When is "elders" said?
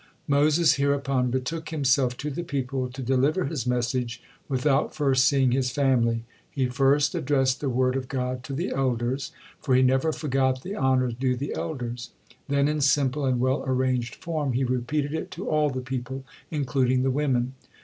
8.71-9.31, 11.53-12.09